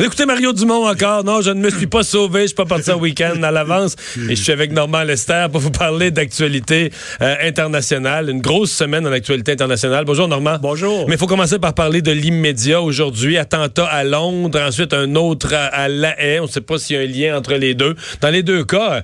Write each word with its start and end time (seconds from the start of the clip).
Écoutez 0.00 0.26
Mario 0.26 0.52
Dumont 0.52 0.86
encore. 0.86 1.24
Non, 1.24 1.40
je 1.40 1.50
ne 1.50 1.60
me 1.60 1.70
suis 1.70 1.88
pas 1.88 2.04
sauvé. 2.04 2.42
Je 2.42 2.46
suis 2.48 2.54
pas 2.54 2.66
parti 2.66 2.92
en 2.92 2.98
week-end 3.00 3.42
à 3.42 3.50
l'avance. 3.50 3.96
Et 4.28 4.36
je 4.36 4.42
suis 4.42 4.52
avec 4.52 4.70
Normand 4.70 5.02
Lester 5.02 5.46
pour 5.50 5.60
vous 5.60 5.72
parler 5.72 6.12
d'actualité 6.12 6.92
euh, 7.20 7.34
internationale. 7.42 8.30
Une 8.30 8.40
grosse 8.40 8.70
semaine 8.70 9.04
en 9.08 9.10
actualité 9.10 9.52
internationale. 9.52 10.04
Bonjour 10.04 10.28
Normand. 10.28 10.58
Bonjour. 10.62 11.08
Mais 11.08 11.16
il 11.16 11.18
faut 11.18 11.26
commencer 11.26 11.58
par 11.58 11.74
parler 11.74 12.00
de 12.00 12.12
l'immédiat 12.12 12.80
aujourd'hui. 12.80 13.38
Attentat 13.38 13.86
à 13.86 14.04
Londres, 14.04 14.60
ensuite 14.60 14.92
un 14.92 15.16
autre 15.16 15.52
à, 15.52 15.66
à 15.66 15.88
La 15.88 16.14
Haye. 16.22 16.38
On 16.38 16.44
ne 16.44 16.48
sait 16.48 16.60
pas 16.60 16.78
s'il 16.78 16.94
y 16.94 16.98
a 17.00 17.02
un 17.02 17.06
lien 17.32 17.36
entre 17.36 17.54
les 17.54 17.74
deux. 17.74 17.96
Dans 18.20 18.30
les 18.30 18.44
deux 18.44 18.64
cas, 18.64 19.02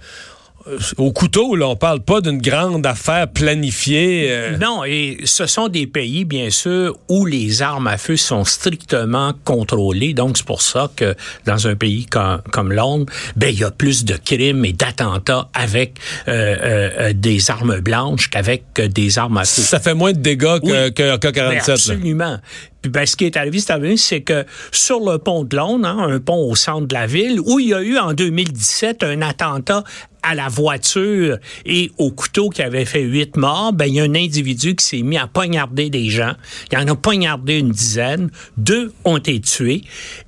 au 0.96 1.12
couteau, 1.12 1.56
là, 1.56 1.68
on 1.68 1.77
parle 1.77 2.00
pas 2.00 2.20
d'une 2.20 2.41
grande 2.41 2.86
affaire 2.86 3.28
planifiée. 3.28 4.28
euh. 4.30 4.56
Non, 4.56 4.84
et 4.84 5.18
ce 5.24 5.46
sont 5.46 5.68
des 5.68 5.87
pays, 5.87 6.24
bien 6.24 6.50
sûr, 6.50 6.96
où 7.09 7.27
les 7.27 7.60
armes 7.62 7.87
à 7.87 7.98
feu 7.98 8.16
sont 8.16 8.45
strictement 8.45 9.32
contrôlées. 9.45 10.14
Donc, 10.14 10.37
c'est 10.38 10.46
pour 10.46 10.62
ça 10.62 10.90
que 10.96 11.14
dans 11.46 11.66
un 11.66 11.74
pays 11.77 12.06
comme, 12.06 12.40
comme 12.50 12.73
Londres, 12.73 13.06
ben, 13.37 13.48
il 13.52 13.59
y 13.60 13.64
a 13.64 13.70
plus 13.70 14.04
de 14.04 14.16
crimes 14.16 14.65
et 14.65 14.73
d'attentats 14.73 15.48
avec 15.54 15.98
euh, 16.29 16.32
euh, 16.32 16.90
euh, 17.01 17.12
des 17.12 17.51
armes 17.51 17.80
blanches 17.80 18.30
qu'avec 18.30 18.65
euh, 18.78 18.88
des 18.88 19.18
armes 19.18 19.37
à 19.38 19.45
feu. 19.45 19.62
Ça 19.62 19.80
fait 19.80 19.95
moins 19.95 20.12
de 20.12 20.18
dégâts 20.18 20.60
que, 20.60 20.87
Oui. 20.87 20.95
que, 20.95 21.16
que 21.18 21.28
47. 21.28 22.01
Ben, 22.01 22.18
là. 22.18 22.40
Puis 22.85 22.90
ben, 22.90 23.07
ce 23.07 23.16
qui 23.16 23.24
est 23.24 23.38
arrivé, 23.38 23.60
c'est 23.60 23.71
arrivé, 23.71 23.96
c'est 23.96 24.21
que 24.21 24.45
sur 24.71 25.01
le 25.01 25.16
pont 25.16 25.43
de 25.45 25.57
Londres, 25.57 25.88
hein, 25.88 26.07
un 26.07 26.21
pont 26.21 26.51
au 26.51 26.54
centre 26.54 26.87
de 26.87 26.93
la 26.93 27.07
ville, 27.07 27.40
où 27.40 27.59
il 27.59 27.68
y 27.68 27.73
a 27.73 27.80
eu 27.80 27.96
en 27.96 28.13
2017 28.13 29.02
un 29.04 29.23
attentat 29.23 29.85
à 30.23 30.35
la 30.35 30.49
voiture 30.49 31.38
et 31.65 31.90
au 31.96 32.10
couteau 32.10 32.51
qui 32.51 32.60
avait 32.60 32.85
fait 32.85 33.01
huit 33.01 33.38
morts, 33.38 33.73
ben, 33.73 33.87
il 33.87 33.95
y 33.95 34.01
a 34.01 34.02
un 34.02 34.15
individu 34.15 34.77
qui 34.77 34.85
s'est 34.85 35.01
mis 35.01 35.16
à 35.16 35.27
poignarder 35.27 35.88
des 35.88 36.10
gens. 36.10 36.35
Il 36.71 36.77
en 36.77 36.87
a 36.87 36.95
poignardé 36.95 37.60
une 37.60 37.71
dizaine. 37.71 38.30
Deux 38.59 38.93
ont 39.07 39.16
été 39.16 39.40
tués. 39.40 39.80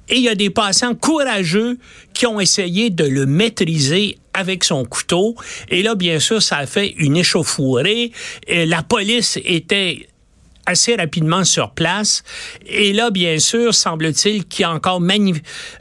Et 0.09 0.17
il 0.17 0.23
y 0.23 0.31
a 0.31 0.35
des 0.35 0.49
passants 0.49 0.95
courageux 0.95 1.77
qui 2.15 2.27
ont 2.27 2.41
essayé 2.41 2.89
de 2.89 3.05
le 3.05 3.27
maîtriser 3.27 4.17
avec 4.33 4.65
son 4.65 4.87
couteau. 4.87 5.35
Et 5.69 5.83
là, 5.83 5.95
bien 5.95 6.21
sûr, 6.21 6.41
ça 6.41 6.57
a 6.57 6.67
fait 6.67 6.95
une 6.97 7.19
échauffourée. 7.19 8.13
Et 8.47 8.65
la 8.65 8.83
police 8.83 9.39
était 9.45 10.07
assez 10.67 10.95
rapidement 10.97 11.45
sur 11.45 11.71
place. 11.71 12.23
Et 12.67 12.93
là, 12.93 13.11
bien 13.11 13.39
sûr, 13.39 13.75
semble-t-il 13.75 14.45
qu'il 14.45 14.65
a 14.65 14.73
encore 14.73 15.01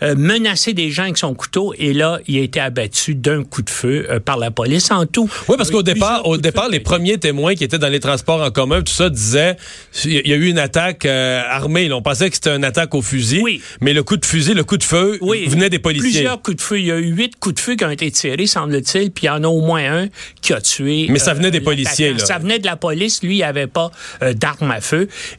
euh, 0.02 0.16
menacé 0.16 0.74
des 0.74 0.92
gens 0.92 1.04
avec 1.04 1.18
son 1.18 1.34
couteau. 1.34 1.74
Et 1.78 1.94
là, 1.94 2.20
il 2.28 2.38
a 2.38 2.42
été 2.42 2.60
abattu 2.60 3.16
d'un 3.16 3.44
coup 3.44 3.62
de 3.62 3.70
feu 3.70 4.08
euh, 4.10 4.20
par 4.20 4.38
la 4.38 4.52
police 4.52 4.92
en 4.92 5.06
tout. 5.06 5.30
Oui, 5.48 5.56
parce 5.58 5.72
qu'au 5.72 5.84
départ, 5.84 6.28
au 6.28 6.38
départ, 6.38 6.70
les 6.70 6.80
premiers 6.80 7.18
témoins 7.18 7.56
qui 7.56 7.64
étaient 7.64 7.78
dans 7.78 7.90
les 7.90 8.00
transports 8.00 8.42
en 8.42 8.52
commun, 8.52 8.82
tout 8.82 8.94
ça 8.94 9.10
disaient, 9.10 9.58
il 10.06 10.28
y 10.28 10.34
a 10.34 10.36
eu 10.36 10.48
une 10.48 10.60
attaque 10.60 11.06
euh, 11.06 11.42
armée. 11.50 11.88
là. 11.88 11.96
On 11.98 12.02
pensait 12.02 12.30
que 12.30 12.36
c'était 12.36 12.56
une 12.56 12.64
attaque 12.64 12.94
au 12.96 13.02
fusil, 13.02 13.42
Oui. 13.44 13.62
mais 13.82 13.94
le 13.94 14.04
coup 14.04 14.18
de 14.18 14.26
fusil, 14.26 14.54
le 14.54 14.64
coup 14.64 14.78
de 14.78 14.84
feu 14.84 15.18
Oui, 15.22 15.46
venait 15.48 15.70
des 15.70 15.80
policiers. 15.80 16.12
Plusieurs 16.12 16.42
coups 16.42 16.58
de 16.58 16.62
feu. 16.62 16.80
Il 16.80 16.86
y 16.86 16.92
a 16.92 16.98
eu 16.98 17.08
huit 17.08 17.34
coups 17.40 17.56
de 17.56 17.60
feu 17.60 17.76
qui 17.76 17.86
ont 17.86 17.90
été 17.90 18.12
tirés, 18.12 18.46
semble-t-il, 18.48 19.12
puis 19.12 19.24
il 19.26 19.28
y 19.28 19.30
en 19.30 19.44
a 19.44 19.48
au 19.48 19.62
moins 19.62 20.04
un 20.04 20.08
qui 20.42 20.54
a 20.54 20.62
tué. 20.62 21.08
Mais 21.10 21.20
ça 21.20 21.34
venait 21.34 21.52
des 21.52 21.62
policiers, 21.62 22.14
là. 22.14 22.20
Ça 22.26 22.38
venait 22.38 22.60
de 22.60 22.66
la 22.66 22.76
police. 22.76 23.24
Lui, 23.24 23.38
il 23.38 23.44
avait 23.44 23.68
pas 23.68 23.92
euh, 24.22 24.34
d'arme 24.34 24.75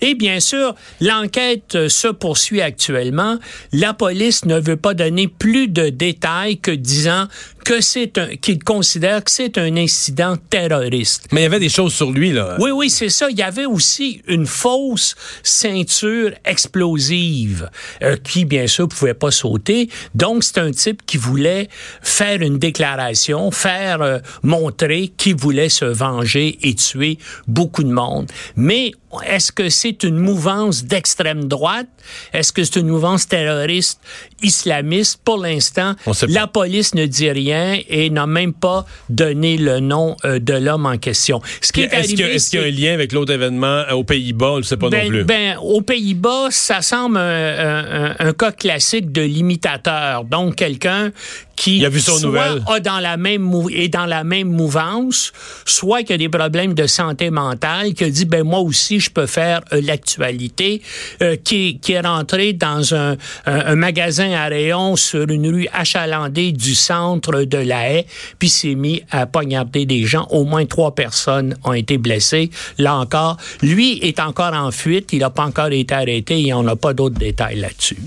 Et 0.00 0.14
bien 0.14 0.40
sûr, 0.40 0.74
l'enquête 1.00 1.74
euh, 1.74 1.88
se 1.88 2.08
poursuit 2.08 2.60
actuellement. 2.60 3.38
La 3.72 3.94
police 3.94 4.44
ne 4.44 4.58
veut 4.58 4.76
pas 4.76 4.94
donner 4.94 5.28
plus 5.28 5.68
de 5.68 5.88
détails 5.88 6.58
que 6.58 6.70
disant 6.70 7.26
que 7.66 7.80
c'est 7.80 8.16
un, 8.16 8.28
qu'il 8.36 8.62
considère 8.62 9.24
que 9.24 9.30
c'est 9.30 9.58
un 9.58 9.76
incident 9.76 10.36
terroriste. 10.36 11.26
Mais 11.32 11.40
il 11.40 11.42
y 11.42 11.46
avait 11.46 11.58
des 11.58 11.68
choses 11.68 11.92
sur 11.92 12.12
lui, 12.12 12.32
là. 12.32 12.56
Oui, 12.60 12.70
oui, 12.70 12.88
c'est 12.88 13.08
ça. 13.08 13.28
Il 13.28 13.36
y 13.36 13.42
avait 13.42 13.66
aussi 13.66 14.22
une 14.28 14.46
fausse 14.46 15.16
ceinture 15.42 16.30
explosive 16.44 17.68
euh, 18.04 18.16
qui, 18.22 18.44
bien 18.44 18.68
sûr, 18.68 18.86
pouvait 18.86 19.14
pas 19.14 19.32
sauter. 19.32 19.90
Donc, 20.14 20.44
c'est 20.44 20.58
un 20.58 20.70
type 20.70 21.04
qui 21.06 21.16
voulait 21.16 21.68
faire 22.02 22.40
une 22.40 22.58
déclaration, 22.58 23.50
faire 23.50 24.00
euh, 24.00 24.18
montrer 24.44 25.12
qu'il 25.16 25.34
voulait 25.34 25.68
se 25.68 25.86
venger 25.86 26.58
et 26.62 26.76
tuer 26.76 27.18
beaucoup 27.48 27.82
de 27.82 27.92
monde. 27.92 28.30
Mais 28.54 28.92
est-ce 29.26 29.50
que 29.50 29.70
c'est 29.70 30.04
une 30.04 30.18
mouvance 30.18 30.84
d'extrême 30.84 31.44
droite? 31.48 31.88
Est-ce 32.32 32.52
que 32.52 32.62
c'est 32.62 32.76
une 32.76 32.88
mouvance 32.88 33.26
terroriste 33.26 34.00
islamiste? 34.40 35.20
Pour 35.24 35.38
l'instant, 35.38 35.94
la 36.28 36.46
police 36.46 36.94
ne 36.94 37.06
dit 37.06 37.30
rien 37.30 37.55
et 37.88 38.10
n'a 38.10 38.26
même 38.26 38.52
pas 38.52 38.84
donné 39.08 39.56
le 39.56 39.80
nom 39.80 40.16
euh, 40.24 40.38
de 40.38 40.54
l'homme 40.54 40.86
en 40.86 40.98
question. 40.98 41.40
Ce 41.60 41.72
qui 41.72 41.86
Puis 41.86 41.96
est 41.96 42.00
Est-ce 42.00 42.08
qu'il 42.08 42.20
y, 42.20 42.22
a- 42.24 42.28
qu'il 42.38 42.60
y 42.60 42.86
un 42.86 42.88
lien 42.88 42.94
avec 42.94 43.12
l'autre 43.12 43.32
événement 43.32 43.66
euh, 43.88 43.92
aux 43.94 44.04
Pays-Bas? 44.04 44.52
On 44.52 44.58
ne 44.58 44.62
sait 44.62 44.76
pas 44.76 44.88
ben, 44.88 45.02
non 45.04 45.08
plus. 45.08 45.24
ben, 45.24 45.56
aux 45.62 45.80
Pays-Bas, 45.80 46.48
ça 46.50 46.82
semble 46.82 47.16
un, 47.18 48.14
un- 48.18 48.32
cas 48.32 48.52
classique 48.52 49.12
de 49.12 49.22
l'imitateur. 49.22 50.24
Donc, 50.24 50.56
quelqu'un 50.56 51.10
qui 51.56 51.78
Il 51.78 51.86
a 51.86 51.88
vu 51.88 52.00
son 52.00 52.18
soit 52.18 52.26
nouvelle. 52.28 52.62
a 52.66 52.80
dans 52.80 52.98
la 53.00 53.16
même 53.16 53.40
mou- 53.40 53.70
est 53.70 53.88
dans 53.88 54.04
la 54.04 54.24
même 54.24 54.48
mouvance, 54.48 55.32
soit 55.64 56.02
qui 56.02 56.12
a 56.12 56.18
des 56.18 56.28
problèmes 56.28 56.74
de 56.74 56.86
santé 56.86 57.30
mentale, 57.30 57.94
qui 57.94 58.04
a 58.04 58.10
dit 58.10 58.26
ben 58.26 58.42
moi 58.44 58.60
aussi 58.60 59.00
je 59.00 59.08
peux 59.10 59.24
faire 59.24 59.62
euh, 59.72 59.80
l'actualité, 59.82 60.82
euh, 61.22 61.36
qui, 61.42 61.78
qui 61.80 61.92
est 61.92 62.00
rentré 62.00 62.52
dans 62.52 62.94
un, 62.94 63.12
un- 63.46 63.66
un 63.66 63.74
magasin 63.74 64.32
à 64.32 64.48
rayon 64.48 64.96
sur 64.96 65.30
une 65.30 65.48
rue 65.48 65.66
achalandée 65.72 66.52
du 66.52 66.74
centre 66.74 67.40
de 67.46 67.58
la 67.58 67.90
haie, 67.90 68.06
puis 68.38 68.48
s'est 68.48 68.74
mis 68.74 69.02
à 69.10 69.26
poignarder 69.26 69.86
des 69.86 70.04
gens. 70.04 70.26
Au 70.30 70.44
moins 70.44 70.66
trois 70.66 70.94
personnes 70.94 71.56
ont 71.64 71.72
été 71.72 71.98
blessées. 71.98 72.50
Là 72.78 72.96
encore, 72.96 73.36
lui 73.62 73.98
est 74.02 74.20
encore 74.20 74.54
en 74.54 74.70
fuite, 74.70 75.12
il 75.12 75.20
n'a 75.20 75.30
pas 75.30 75.44
encore 75.44 75.72
été 75.72 75.94
arrêté 75.94 76.46
et 76.46 76.52
on 76.54 76.62
n'a 76.62 76.76
pas 76.76 76.92
d'autres 76.92 77.18
détails 77.18 77.56
là-dessus. 77.56 77.98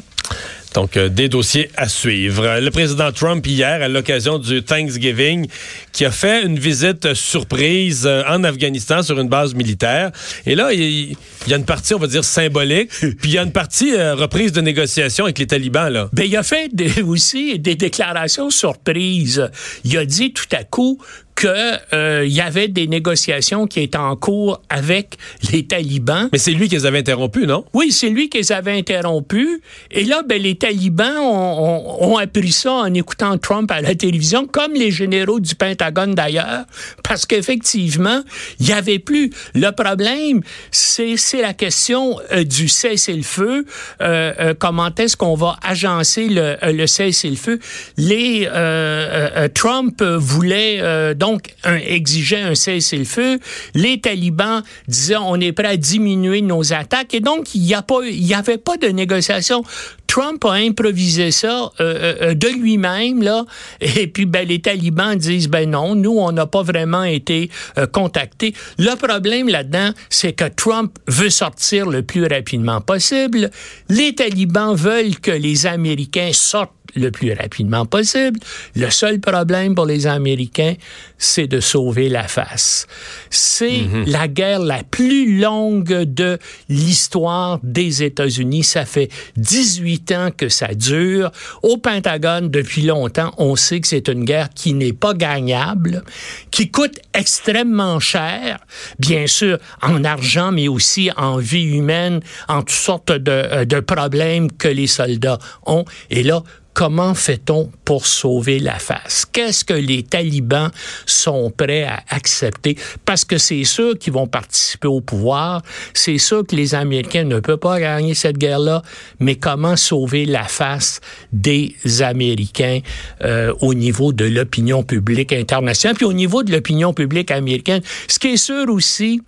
Donc, 0.75 0.97
euh, 0.97 1.09
des 1.09 1.29
dossiers 1.29 1.69
à 1.75 1.89
suivre. 1.89 2.59
Le 2.59 2.69
président 2.69 3.11
Trump, 3.11 3.45
hier, 3.47 3.81
à 3.81 3.87
l'occasion 3.87 4.37
du 4.37 4.61
Thanksgiving, 4.63 5.47
qui 5.91 6.05
a 6.05 6.11
fait 6.11 6.43
une 6.43 6.59
visite 6.59 7.15
surprise 7.15 8.03
euh, 8.05 8.21
en 8.29 8.43
Afghanistan 8.43 9.01
sur 9.01 9.19
une 9.19 9.29
base 9.29 9.55
militaire. 9.55 10.11
Et 10.45 10.53
là, 10.53 10.71
il, 10.71 10.81
il 11.11 11.17
y 11.47 11.53
a 11.53 11.57
une 11.57 11.65
partie, 11.65 11.95
on 11.95 11.99
va 11.99 12.05
dire, 12.07 12.23
symbolique, 12.23 12.91
puis 12.99 13.15
il 13.25 13.31
y 13.31 13.37
a 13.39 13.43
une 13.43 13.51
partie 13.51 13.95
euh, 13.95 14.13
reprise 14.13 14.51
de 14.51 14.61
négociation 14.61 15.25
avec 15.25 15.39
les 15.39 15.47
talibans, 15.47 15.91
là. 15.91 16.09
Ben, 16.13 16.25
il 16.27 16.37
a 16.37 16.43
fait 16.43 16.69
des- 16.71 17.01
aussi 17.01 17.57
des 17.57 17.73
déclarations 17.75 18.51
surprises. 18.51 19.49
Il 19.83 19.97
a 19.97 20.05
dit 20.05 20.33
tout 20.33 20.45
à 20.55 20.63
coup 20.63 20.99
qu'il 21.39 22.27
y 22.31 22.41
avait 22.41 22.67
des 22.67 22.87
négociations 22.87 23.65
qui 23.67 23.79
étaient 23.81 23.97
en 23.97 24.15
cours 24.15 24.61
avec 24.69 25.15
les 25.51 25.65
talibans. 25.65 26.27
Mais 26.31 26.37
c'est 26.37 26.51
lui 26.51 26.67
qui 26.67 26.75
les 26.75 26.85
avait 26.85 26.99
interrompus, 26.99 27.45
non? 27.47 27.65
Oui, 27.73 27.91
c'est 27.91 28.09
lui 28.09 28.29
qui 28.29 28.37
les 28.39 28.51
avait 28.51 28.77
interrompus. 28.77 29.59
Et 29.91 30.03
là, 30.03 30.21
ben, 30.27 30.41
les 30.41 30.55
talibans 30.55 31.17
ont, 31.17 32.01
ont- 32.01 32.13
ont 32.13 32.17
appris 32.17 32.51
ça 32.51 32.71
en 32.73 32.93
écoutant 32.93 33.37
Trump 33.37 33.71
à 33.71 33.81
la 33.81 33.95
télévision, 33.95 34.45
comme 34.45 34.73
les 34.73 34.91
généraux 34.91 35.39
du 35.39 35.55
Pentagone 35.55 36.13
d'ailleurs, 36.15 36.65
parce 37.03 37.25
qu'effectivement, 37.25 38.21
il 38.59 38.65
n'y 38.67 38.73
avait 38.73 38.99
plus. 38.99 39.31
Le 39.55 39.71
problème, 39.71 40.41
c'est 40.71 41.15
la 41.41 41.53
question 41.53 42.17
euh, 42.31 42.43
du 42.43 42.67
cessez-le-feu. 42.67 43.65
Euh, 44.01 44.33
euh, 44.39 44.53
comment 44.57 44.89
est-ce 44.97 45.15
qu'on 45.15 45.35
va 45.35 45.55
agencer 45.63 46.27
le, 46.27 46.57
euh, 46.63 46.71
le 46.73 46.87
cessez-le-feu? 46.87 47.59
Les 47.97 48.45
euh, 48.47 48.49
euh, 48.53 49.29
euh, 49.35 49.47
Trump 49.53 50.01
euh, 50.01 50.17
voulait 50.17 50.79
euh, 50.81 51.13
donc 51.29 51.53
exigeait 51.65 52.41
un 52.41 52.55
cessez-le-feu. 52.55 53.39
Les 53.75 54.01
talibans 54.01 54.63
disaient 54.87 55.17
on 55.17 55.39
est 55.39 55.51
prêt 55.51 55.67
à 55.67 55.77
diminuer 55.77 56.41
nos 56.41 56.73
attaques 56.73 57.13
et 57.13 57.19
donc 57.19 57.53
il 57.53 57.61
n'y 57.61 58.33
avait 58.33 58.57
pas 58.57 58.77
de 58.77 58.87
négociation. 58.87 59.63
Trump 60.07 60.43
a 60.45 60.53
improvisé 60.53 61.29
ça 61.29 61.71
euh, 61.79 62.15
euh, 62.21 62.33
de 62.33 62.47
lui-même 62.47 63.21
là 63.21 63.45
et 63.79 64.07
puis 64.07 64.25
ben 64.25 64.47
les 64.47 64.59
talibans 64.59 65.15
disent 65.15 65.47
ben 65.47 65.69
non 65.69 65.93
nous 65.93 66.17
on 66.17 66.31
n'a 66.31 66.47
pas 66.47 66.63
vraiment 66.63 67.03
été 67.03 67.51
euh, 67.77 67.85
contactés. 67.85 68.55
Le 68.79 68.95
problème 68.95 69.49
là-dedans 69.49 69.91
c'est 70.09 70.33
que 70.33 70.45
Trump 70.45 70.97
veut 71.07 71.29
sortir 71.29 71.87
le 71.87 72.01
plus 72.01 72.25
rapidement 72.25 72.81
possible. 72.81 73.51
Les 73.87 74.15
talibans 74.15 74.73
veulent 74.73 75.19
que 75.19 75.31
les 75.31 75.67
Américains 75.67 76.31
sortent 76.33 76.73
le 76.95 77.11
plus 77.11 77.33
rapidement 77.33 77.85
possible. 77.85 78.39
Le 78.75 78.89
seul 78.89 79.19
problème 79.19 79.75
pour 79.75 79.85
les 79.85 80.07
Américains, 80.07 80.75
c'est 81.17 81.47
de 81.47 81.59
sauver 81.59 82.09
la 82.09 82.27
face. 82.27 82.87
C'est 83.29 83.81
Mhm. 83.81 84.03
la 84.07 84.27
guerre 84.27 84.59
la 84.59 84.83
plus 84.83 85.39
longue 85.39 86.03
de 86.03 86.37
l'histoire 86.69 87.59
des 87.63 88.03
États-Unis. 88.03 88.63
Ça 88.63 88.85
fait 88.85 89.09
18 89.37 90.11
ans 90.11 90.29
que 90.35 90.49
ça 90.49 90.67
dure. 90.73 91.31
Au 91.63 91.77
Pentagone, 91.77 92.49
depuis 92.49 92.83
longtemps, 92.83 93.33
on 93.37 93.55
sait 93.55 93.79
que 93.81 93.87
c'est 93.87 94.07
une 94.07 94.23
guerre 94.25 94.49
qui 94.53 94.73
n'est 94.73 94.93
pas 94.93 95.13
gagnable, 95.13 96.03
qui 96.51 96.69
coûte 96.71 96.99
extrêmement 97.13 97.99
cher, 97.99 98.59
bien 98.97 99.27
sûr, 99.27 99.57
en 99.81 100.03
argent, 100.03 100.51
mais 100.51 100.67
aussi 100.67 101.09
en 101.17 101.37
vie 101.37 101.63
humaine, 101.77 102.21
en 102.47 102.59
toutes 102.61 102.69
sortes 102.71 103.11
de, 103.11 103.31
euh, 103.31 103.65
de 103.65 103.79
problèmes 103.79 104.51
que 104.51 104.67
les 104.67 104.87
soldats 104.87 105.39
ont. 105.65 105.85
Et 106.09 106.23
là, 106.23 106.43
Comment 106.79 107.13
fait-on 107.13 107.69
pour 107.83 108.05
sauver 108.05 108.57
la 108.57 108.79
face? 108.79 109.25
Qu'est-ce 109.29 109.65
que 109.65 109.73
les 109.73 110.03
talibans 110.03 110.71
sont 111.05 111.51
prêts 111.51 111.83
à 111.83 111.99
accepter? 112.07 112.77
Parce 113.03 113.25
que 113.25 113.37
c'est 113.37 113.65
ceux 113.65 113.95
qui 113.95 114.09
vont 114.09 114.27
participer 114.27 114.87
au 114.87 115.01
pouvoir, 115.01 115.61
c'est 115.93 116.17
sûr 116.17 116.47
que 116.47 116.55
les 116.55 116.75
Américains 116.75 117.25
ne 117.25 117.41
peuvent 117.41 117.57
pas 117.57 117.81
gagner 117.81 118.13
cette 118.13 118.37
guerre-là, 118.37 118.81
mais 119.19 119.35
comment 119.35 119.75
sauver 119.75 120.23
la 120.23 120.45
face 120.45 121.01
des 121.33 121.75
Américains 122.01 122.79
euh, 123.25 123.53
au 123.59 123.73
niveau 123.73 124.13
de 124.13 124.23
l'opinion 124.23 124.81
publique 124.81 125.33
internationale, 125.33 125.97
puis 125.97 126.05
au 126.05 126.13
niveau 126.13 126.43
de 126.43 126.53
l'opinion 126.53 126.93
publique 126.93 127.29
américaine? 127.29 127.81
Ce 128.07 128.19
qui 128.19 128.29
est 128.29 128.37
sûr 128.37 128.69
aussi, 128.69 129.21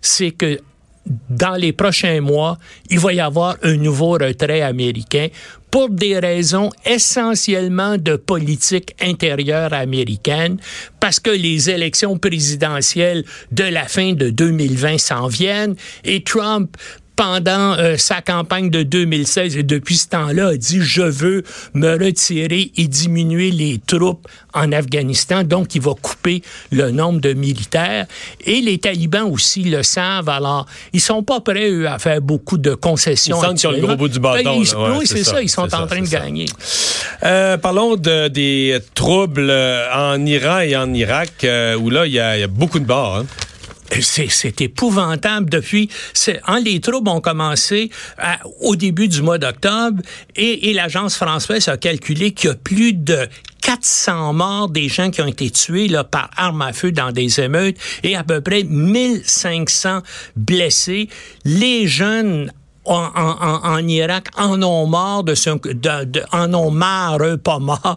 c'est 0.00 0.30
que 0.30 0.60
dans 1.28 1.54
les 1.54 1.72
prochains 1.72 2.20
mois, 2.20 2.58
il 2.88 2.98
va 2.98 3.12
y 3.12 3.20
avoir 3.20 3.56
un 3.62 3.76
nouveau 3.76 4.12
retrait 4.12 4.62
américain 4.62 5.28
pour 5.74 5.90
des 5.90 6.20
raisons 6.20 6.70
essentiellement 6.86 7.98
de 7.98 8.14
politique 8.14 8.94
intérieure 9.00 9.72
américaine, 9.72 10.60
parce 11.00 11.18
que 11.18 11.30
les 11.30 11.68
élections 11.68 12.16
présidentielles 12.16 13.24
de 13.50 13.64
la 13.64 13.88
fin 13.88 14.12
de 14.12 14.30
2020 14.30 14.98
s'en 14.98 15.26
viennent 15.26 15.74
et 16.04 16.22
Trump 16.22 16.76
pendant 17.16 17.74
euh, 17.78 17.96
sa 17.96 18.20
campagne 18.20 18.70
de 18.70 18.82
2016 18.82 19.56
et 19.56 19.62
depuis 19.62 19.96
ce 19.96 20.08
temps-là 20.08 20.48
a 20.48 20.56
dit 20.56 20.78
je 20.80 21.02
veux 21.02 21.42
me 21.74 21.92
retirer 21.92 22.72
et 22.76 22.86
diminuer 22.88 23.50
les 23.50 23.80
troupes 23.86 24.26
en 24.52 24.72
Afghanistan 24.72 25.42
donc 25.44 25.74
il 25.74 25.80
va 25.82 25.92
couper 26.00 26.42
le 26.72 26.90
nombre 26.90 27.20
de 27.20 27.32
militaires 27.32 28.06
et 28.44 28.60
les 28.60 28.78
talibans 28.78 29.24
aussi 29.30 29.64
le 29.64 29.82
savent 29.82 30.28
alors 30.28 30.66
ils 30.92 31.00
sont 31.00 31.22
pas 31.22 31.40
prêts 31.40 31.70
eux, 31.70 31.88
à 31.88 31.98
faire 31.98 32.20
beaucoup 32.20 32.58
de 32.58 32.74
concessions 32.74 33.38
Ils 33.40 33.58
sentent 33.58 33.72
le 33.72 33.80
gros 33.80 33.96
bout 33.96 34.08
du 34.08 34.18
bâton, 34.18 34.60
Ben. 34.60 34.76
Ouais, 34.78 34.96
oui 34.98 35.06
c'est 35.06 35.24
ça, 35.24 35.32
ça, 35.32 35.42
ils 35.42 35.48
sont 35.48 35.62
en 35.74 35.86
train 35.86 36.00
de 36.00 36.06
ça. 36.06 36.18
gagner 36.20 36.46
Euh, 37.22 37.56
parlons 37.58 37.96
de, 37.96 38.28
des 38.28 38.78
troubles 38.94 39.48
euh, 39.50 39.86
en 39.94 40.24
Iran 40.26 40.60
et 40.60 40.76
en 40.76 40.92
Irak, 40.92 41.44
euh, 41.44 41.76
où 41.76 41.90
là, 41.90 42.06
il 42.06 42.12
y, 42.12 42.18
a 42.20 42.36
il 42.36 42.40
y 42.40 42.42
a 42.42 42.48
beaucoup 42.48 42.78
de 42.78 42.86
morts. 42.86 43.16
hein. 43.16 43.26
C'est, 44.00 44.60
épouvantable 44.60 45.50
depuis. 45.50 45.88
Hein, 46.46 46.60
les 46.60 46.80
troubles 46.80 47.08
ont 47.08 47.20
commencé 47.20 47.90
à- 48.18 48.38
au 48.60 48.76
début 48.76 49.08
du 49.08 49.22
mois 49.22 49.38
d'octobre 49.38 50.02
et, 50.36 50.70
et 50.70 50.72
l'agence 50.72 51.16
française 51.16 51.68
a 51.68 51.76
calculé 51.76 52.32
qu'il 52.32 52.50
y 52.50 52.52
a 52.52 52.56
plus 52.56 52.92
de 52.92 53.28
400 53.62 54.32
morts 54.34 54.68
des 54.68 54.88
gens 54.88 55.10
qui 55.10 55.22
ont 55.22 55.26
été 55.26 55.50
tués 55.50 55.88
là, 55.88 56.04
par 56.04 56.30
arme 56.36 56.62
à 56.62 56.72
feu 56.72 56.92
dans 56.92 57.12
des 57.12 57.40
émeutes 57.40 57.76
et 58.02 58.16
à 58.16 58.24
peu 58.24 58.40
près 58.40 58.62
1500 58.64 60.00
blessés. 60.36 61.08
Les 61.44 61.86
jeunes 61.86 62.52
en, 62.84 63.10
en- 63.14 63.36
en- 63.40 63.74
en 63.74 63.88
Irak 63.88 64.28
en 64.36 64.62
ont 64.62 64.86
marre 64.86 65.24
de 65.24 65.34
ce, 65.34 65.50
de, 65.50 66.04
de- 66.04 66.22
en 66.32 66.52
ont 66.54 66.70
marre, 66.70 67.22
eux, 67.22 67.36
pas 67.36 67.58
marre, 67.58 67.96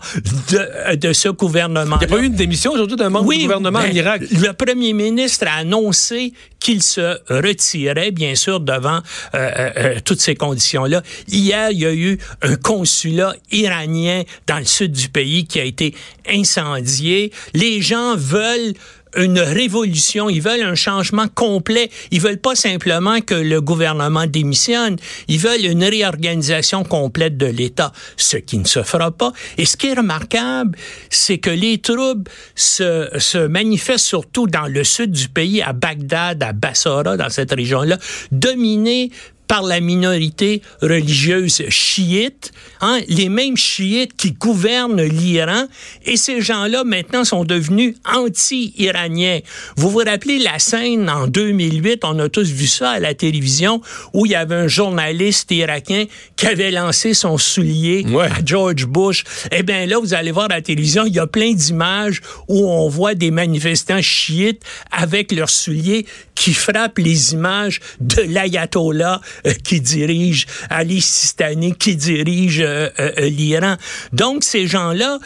de, 0.51 0.95
de 0.95 1.13
ce 1.13 1.29
gouvernement. 1.29 1.97
Il 2.01 2.07
n'y 2.07 2.13
a 2.13 2.15
pas 2.17 2.21
eu 2.23 2.27
une 2.27 2.35
démission 2.35 2.71
aujourd'hui 2.71 2.95
d'un 2.97 3.09
membre 3.09 3.31
du 3.33 3.41
gouvernement 3.43 3.79
ben, 3.79 3.89
en 3.91 3.93
Irak? 3.93 4.21
Le 4.31 4.51
premier 4.53 4.93
ministre 4.93 5.45
a 5.47 5.57
annoncé 5.59 6.33
qu'il 6.59 6.81
se 6.81 7.17
retirait, 7.29 8.11
bien 8.11 8.35
sûr, 8.35 8.59
devant 8.59 8.97
euh, 8.97 9.01
euh, 9.35 9.69
euh, 9.77 9.99
toutes 10.03 10.21
ces 10.21 10.35
conditions-là. 10.35 11.01
Hier, 11.27 11.71
il 11.71 11.79
y 11.79 11.85
a 11.85 11.93
eu 11.93 12.17
un 12.41 12.55
consulat 12.55 13.35
iranien 13.51 14.23
dans 14.47 14.57
le 14.57 14.65
sud 14.65 14.91
du 14.91 15.09
pays 15.09 15.45
qui 15.45 15.59
a 15.59 15.63
été 15.63 15.93
incendié. 16.29 17.31
Les 17.53 17.81
gens 17.81 18.15
veulent 18.15 18.73
une 19.15 19.39
révolution, 19.39 20.29
ils 20.29 20.41
veulent 20.41 20.63
un 20.63 20.75
changement 20.75 21.27
complet. 21.27 21.89
Ils 22.11 22.21
veulent 22.21 22.37
pas 22.37 22.55
simplement 22.55 23.21
que 23.21 23.33
le 23.33 23.61
gouvernement 23.61 24.25
démissionne, 24.27 24.97
ils 25.27 25.39
veulent 25.39 25.65
une 25.65 25.83
réorganisation 25.83 26.83
complète 26.83 27.37
de 27.37 27.45
l'État, 27.45 27.91
ce 28.17 28.37
qui 28.37 28.57
ne 28.57 28.65
se 28.65 28.83
fera 28.83 29.11
pas. 29.11 29.31
Et 29.57 29.65
ce 29.65 29.77
qui 29.77 29.87
est 29.87 29.93
remarquable, 29.93 30.77
c'est 31.09 31.37
que 31.37 31.49
les 31.49 31.77
troubles 31.77 32.29
se, 32.55 33.09
se 33.17 33.37
manifestent 33.37 34.05
surtout 34.05 34.47
dans 34.47 34.67
le 34.67 34.83
sud 34.83 35.11
du 35.11 35.29
pays, 35.29 35.61
à 35.61 35.73
Bagdad, 35.73 36.41
à 36.43 36.53
Bassora, 36.53 37.17
dans 37.17 37.29
cette 37.29 37.51
région-là, 37.51 37.97
dominés 38.31 39.11
par 39.47 39.63
la 39.63 39.79
minorité 39.79 40.61
religieuse 40.81 41.63
chiite, 41.69 42.51
hein, 42.81 42.99
les 43.07 43.29
mêmes 43.29 43.57
chiites 43.57 44.15
qui 44.15 44.31
gouvernent 44.33 45.01
l'Iran, 45.01 45.65
et 46.05 46.17
ces 46.17 46.41
gens-là 46.41 46.83
maintenant 46.83 47.23
sont 47.23 47.45
devenus 47.45 47.95
anti-iraniens. 48.05 49.39
Vous 49.75 49.89
vous 49.89 49.99
rappelez 50.05 50.39
la 50.39 50.59
scène 50.59 51.09
en 51.09 51.27
2008, 51.27 52.01
on 52.03 52.19
a 52.19 52.29
tous 52.29 52.49
vu 52.49 52.67
ça 52.67 52.91
à 52.91 52.99
la 52.99 53.13
télévision, 53.13 53.81
où 54.13 54.25
il 54.25 54.31
y 54.31 54.35
avait 54.35 54.55
un 54.55 54.67
journaliste 54.67 55.51
irakien 55.51 56.05
qui 56.35 56.47
avait 56.47 56.71
lancé 56.71 57.13
son 57.13 57.37
soulier 57.37 58.05
Ouais. 58.07 58.25
à 58.27 58.39
George 58.45 58.85
Bush. 58.85 59.23
Eh 59.51 59.63
bien 59.63 59.85
là, 59.85 59.97
vous 59.99 60.13
allez 60.13 60.31
voir 60.31 60.45
à 60.45 60.55
la 60.55 60.61
télévision, 60.61 61.05
il 61.05 61.13
y 61.13 61.19
a 61.19 61.27
plein 61.27 61.53
d'images 61.53 62.21
où 62.47 62.67
on 62.69 62.87
voit 62.89 63.15
des 63.15 63.31
manifestants 63.31 64.01
chiites 64.01 64.61
avec 64.91 65.31
leurs 65.31 65.49
souliers 65.49 66.05
qui 66.35 66.53
frappent 66.53 66.97
les 66.99 67.33
images 67.33 67.79
de 67.99 68.21
l'ayatollah 68.21 69.21
euh, 69.45 69.53
qui 69.63 69.81
dirige 69.81 70.45
Ali 70.69 71.01
Sistani, 71.01 71.75
qui 71.75 71.95
dirige 71.95 72.61
euh, 72.61 72.89
euh, 72.99 73.29
l'Iran. 73.29 73.75
Donc 74.13 74.43
ces 74.43 74.67
gens-là 74.67 75.19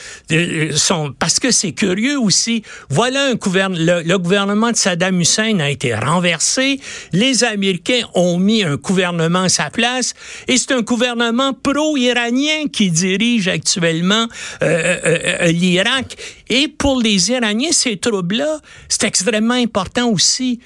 sont 0.76 1.14
parce 1.18 1.40
que 1.40 1.52
c'est 1.52 1.72
curieux 1.72 2.20
aussi. 2.20 2.64
Voilà 2.90 3.28
un 3.28 3.36
gouverne 3.36 3.76
le, 3.78 4.18
gouvernement 4.18 4.72
de 4.72 4.76
Saddam 4.76 5.20
Hussein 5.20 5.60
a 5.60 5.70
été 5.70 5.96
renversé. 5.96 6.80
Les 7.12 7.44
Américains 7.44 8.02
ont 8.14 8.38
mis 8.38 8.64
un 8.64 8.76
gouvernement 8.76 9.44
à 9.44 9.50
sa 9.50 9.70
place 9.70 10.14
et 10.48 10.58
c'est 10.58 10.72
un 10.72 10.82
gouvernement 10.82 11.54
pro-iranien 11.54 12.68
qui 12.72 12.92
dirige 12.92 13.48
actuellement 13.48 14.28
l'Irak. 14.62 16.18
Et 16.50 16.68
pour 16.68 17.02
les 17.02 17.32
Iraniens, 17.32 17.72
ces 17.72 17.98
troubles-là, 17.98 18.60
c'est 18.90 19.06
extrêmement 19.06 19.54
important 19.54 20.10
aussi 20.10 20.60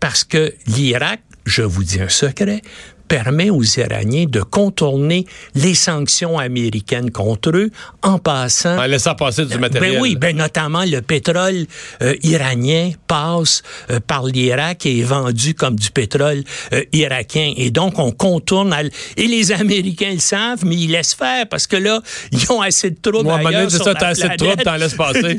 parce 0.00 0.24
que 0.24 0.54
l'Irak, 0.66 1.20
je 1.46 1.62
vous 1.62 1.84
dis 1.84 2.00
un 2.00 2.08
secret, 2.08 2.62
permet 3.10 3.50
aux 3.50 3.64
Iraniens 3.64 4.26
de 4.28 4.40
contourner 4.40 5.26
les 5.56 5.74
sanctions 5.74 6.38
américaines 6.38 7.10
contre 7.10 7.50
eux 7.56 7.70
en 8.02 8.18
passant 8.20 8.78
En 8.78 8.86
laissant 8.86 9.16
passer 9.16 9.44
du 9.46 9.58
matériel. 9.58 9.94
ben 9.94 10.00
oui, 10.00 10.14
ben 10.14 10.36
notamment 10.36 10.84
le 10.84 11.00
pétrole 11.02 11.66
euh, 12.02 12.14
iranien 12.22 12.92
passe 13.08 13.62
euh, 13.90 13.98
par 13.98 14.26
l'Irak 14.26 14.86
et 14.86 15.00
est 15.00 15.02
vendu 15.02 15.54
comme 15.54 15.74
du 15.74 15.90
pétrole 15.90 16.44
euh, 16.72 16.84
irakien. 16.92 17.52
Et 17.56 17.72
donc, 17.72 17.98
on 17.98 18.12
contourne. 18.12 18.72
à 18.72 18.82
l- 18.82 18.90
Et 19.16 19.26
les 19.26 19.50
Américains 19.50 20.12
le 20.14 20.20
savent, 20.20 20.64
mais 20.64 20.76
ils 20.76 20.92
laissent 20.92 21.14
faire 21.14 21.48
parce 21.48 21.66
que 21.66 21.76
là, 21.76 22.00
ils 22.30 22.52
ont 22.52 22.60
assez 22.60 22.90
de 22.90 22.96
troubles 23.02 23.24
Moi, 23.24 23.40
ailleurs 23.44 23.70
sur 23.72 23.82
ça, 23.82 23.92
la 23.94 23.98
t'as 24.00 24.08
assez 24.10 24.22
de 24.28 24.34
planète 24.36 24.38
troubles, 24.38 24.62
t'en 24.62 24.76
laisses 24.76 24.94
passer. 24.94 25.36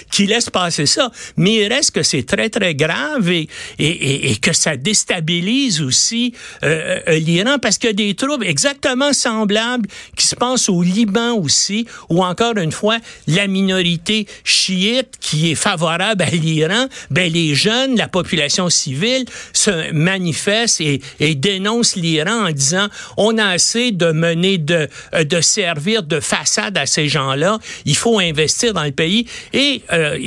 qui 0.10 0.24
laisse 0.26 0.48
passer 0.48 0.86
ça. 0.86 1.10
Mais 1.36 1.56
il 1.56 1.68
reste 1.70 1.90
que 1.90 2.02
c'est 2.02 2.22
très, 2.22 2.48
très 2.48 2.74
grave 2.74 3.28
et, 3.30 3.46
et, 3.78 3.86
et, 3.88 4.30
et 4.32 4.36
que 4.36 4.54
ça 4.54 4.76
déstabilise 4.78 5.82
aussi 5.82 6.32
euh, 6.62 7.00
euh, 7.08 7.09
l'Iran 7.18 7.58
parce 7.60 7.78
qu'il 7.78 7.88
y 7.88 7.92
a 7.92 7.94
des 7.94 8.14
troubles 8.14 8.46
exactement 8.46 9.12
semblables 9.12 9.88
qui 10.16 10.26
se 10.26 10.34
passent 10.34 10.68
au 10.68 10.82
Liban 10.82 11.34
aussi, 11.34 11.86
où 12.08 12.24
encore 12.24 12.56
une 12.56 12.72
fois, 12.72 12.98
la 13.26 13.46
minorité 13.46 14.26
chiite 14.44 15.14
qui 15.20 15.50
est 15.50 15.54
favorable 15.54 16.22
à 16.22 16.30
l'Iran, 16.30 16.86
ben 17.10 17.32
les 17.32 17.54
jeunes, 17.54 17.96
la 17.96 18.08
population 18.08 18.70
civile 18.70 19.24
se 19.52 19.92
manifestent 19.92 20.80
et, 20.80 21.00
et 21.20 21.34
dénoncent 21.34 21.96
l'Iran 21.96 22.46
en 22.46 22.50
disant 22.50 22.88
on 23.16 23.38
a 23.38 23.46
assez 23.46 23.92
de 23.92 24.12
mener 24.12 24.58
de, 24.58 24.88
euh, 25.14 25.24
de 25.24 25.40
servir 25.40 26.02
de 26.02 26.20
façade 26.20 26.76
à 26.78 26.86
ces 26.86 27.08
gens-là. 27.08 27.58
Il 27.84 27.96
faut 27.96 28.18
investir 28.18 28.74
dans 28.74 28.84
le 28.84 28.90
pays. 28.90 29.26
Et, 29.52 29.82
euh, 29.92 30.18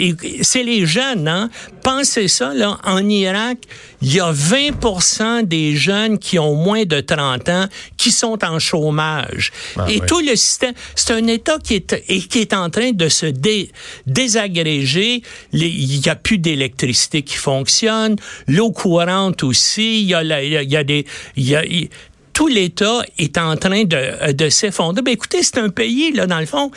c'est 0.41 0.63
les 0.63 0.85
jeunes, 0.85 1.27
hein? 1.27 1.49
Pensez 1.83 2.27
ça, 2.29 2.53
là, 2.53 2.77
en 2.85 3.07
Irak, 3.09 3.57
il 4.01 4.13
y 4.13 4.19
a 4.19 4.31
20 4.31 5.43
des 5.43 5.75
jeunes 5.75 6.17
qui 6.17 6.39
ont 6.39 6.55
moins 6.55 6.72
de 6.85 6.99
30 6.99 7.49
ans 7.49 7.67
qui 7.97 8.11
sont 8.11 8.37
en 8.43 8.59
chômage. 8.59 9.51
et 9.87 9.99
oui. 9.99 10.01
tout 10.07 10.19
le 10.19 10.35
système, 10.35 10.73
c'est 10.95 11.13
un 11.13 11.27
État 11.27 11.57
qui 11.63 11.75
est, 11.75 11.95
et 12.07 12.19
qui 12.21 12.39
est 12.39 12.53
en 12.53 12.69
train 12.69 12.91
de 12.91 13.07
se 13.09 13.25
dé- 13.27 13.69
désagréger. 14.07 15.21
Il 15.53 15.99
n'y 15.99 16.09
a 16.09 16.15
plus 16.15 16.37
d'électricité 16.37 17.21
qui 17.21 17.35
fonctionne, 17.35 18.15
l'eau 18.47 18.71
courante 18.71 19.43
aussi, 19.43 20.01
il 20.01 20.07
y 20.07 20.13
a, 20.13 20.23
la- 20.23 20.43
y 20.43 20.57
a- 20.57 20.63
il 20.63 20.71
y 20.71 20.77
a 20.77 20.83
des... 20.83 21.05
il 21.35 21.47
y 21.49 21.55
a- 21.55 21.65
il- 21.65 21.89
tout 22.33 22.47
l'État 22.47 23.03
est 23.19 23.37
en 23.37 23.55
train 23.57 23.83
de, 23.83 24.31
de 24.31 24.49
s'effondrer. 24.49 25.03
Ben, 25.03 25.11
écoutez, 25.13 25.43
c'est 25.43 25.59
un 25.59 25.69
pays, 25.69 26.11
là, 26.13 26.25
dans 26.25 26.39
le 26.39 26.47
fond, 26.47 26.71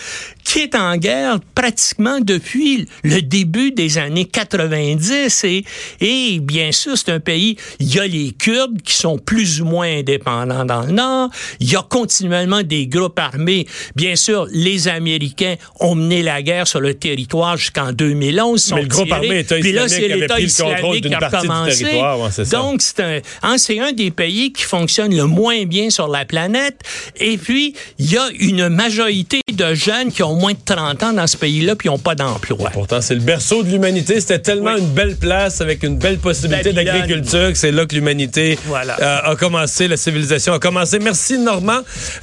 qui 0.47 0.61
est 0.61 0.77
en 0.77 0.97
guerre 0.97 1.41
pratiquement 1.57 2.21
depuis 2.21 2.87
le 3.03 3.21
début 3.21 3.73
des 3.73 3.99
années 3.99 4.27
90. 4.27 5.43
Et, 5.45 5.65
et 6.01 6.39
bien 6.39 6.71
sûr, 6.71 6.97
c'est 6.97 7.11
un 7.11 7.19
pays, 7.19 7.57
il 7.81 7.93
y 7.93 7.99
a 7.99 8.07
les 8.07 8.31
Kurdes 8.31 8.81
qui 8.81 8.95
sont 8.95 9.19
plus 9.19 9.61
ou 9.61 9.65
moins 9.65 9.89
indépendants 9.89 10.65
dans 10.65 10.83
le 10.83 10.93
Nord. 10.93 11.31
Il 11.59 11.69
y 11.71 11.75
a 11.75 11.83
continuellement 11.83 12.63
des 12.63 12.87
groupes 12.87 13.19
armés. 13.19 13.67
Bien 13.97 14.15
sûr, 14.15 14.47
les 14.53 14.87
Américains 14.87 15.57
ont 15.81 15.97
mené 15.97 16.23
la 16.23 16.41
guerre 16.43 16.69
sur 16.69 16.81
le 16.81 16.95
territoire 16.95 17.57
jusqu'en 17.57 17.93
2011. 17.93 18.73
Mais 18.77 18.83
le 18.83 18.89
groupe 18.89 19.11
armé 19.11 19.41
État 19.41 19.57
Puis 19.57 19.73
là, 19.73 19.89
c'est 19.89 20.07
l'État 20.07 20.39
islamique 20.39 21.09
qui 21.09 21.13
a 21.15 21.29
recommencé. 21.29 21.85
ouais. 21.87 22.45
Donc, 22.53 22.83
c'est 22.83 23.01
un, 23.01 23.19
hein, 23.43 23.59
c'est 23.59 23.81
un 23.81 23.91
des 23.91 24.13
pays 24.13 24.53
qui 24.53 24.63
fonctionne 24.63 25.15
le 25.15 25.25
moins 25.25 25.65
bien 25.65 25.91
sur 25.91 26.07
la 26.07 26.25
planète. 26.25 26.83
Et 27.17 27.37
puis, 27.37 27.75
il 27.99 28.13
y 28.13 28.17
a 28.17 28.29
une 28.39 28.69
majorité 28.69 29.41
de 29.57 29.75
jeunes 29.75 30.13
qui 30.13 30.23
ont 30.23 30.35
moins 30.35 30.53
de 30.53 30.59
30 30.65 31.03
ans 31.03 31.13
dans 31.13 31.27
ce 31.27 31.37
pays-là 31.37 31.75
puis 31.75 31.89
qui 31.89 31.93
n'ont 31.93 31.99
pas 31.99 32.15
d'emploi. 32.15 32.71
Pourtant, 32.73 33.01
c'est 33.01 33.15
le 33.15 33.21
berceau 33.21 33.63
de 33.63 33.69
l'humanité. 33.71 34.21
C'était 34.21 34.39
tellement 34.39 34.75
Oui. 34.75 34.81
une 34.81 34.91
belle 34.95 35.17
place 35.17 35.61
avec 35.61 35.83
une 35.83 35.97
belle 35.99 36.19
possibilité 36.19 36.73
d'agriculture 36.73 37.49
que 37.53 37.59
c'est 37.59 37.73
là 37.73 37.87
que 37.87 37.95
l'humanité 37.95 38.59
Voilà. 38.67 38.97
euh, 39.01 39.33
a 39.33 39.37
commencé, 39.37 39.89
la 39.89 39.97
civilisation 39.97 40.53
a 40.53 40.59
commencé. 40.59 40.99
Merci, 40.99 41.39
Normand. 41.39 41.81